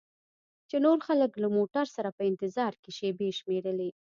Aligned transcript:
چې 0.69 0.75
نور 0.85 0.97
خلک 1.07 1.31
له 1.43 1.47
موټر 1.57 1.85
سره 1.95 2.09
په 2.17 2.21
انتظار 2.29 2.73
کې 2.81 2.91
شیبې 2.97 3.29
شمیرلې. 3.39 3.89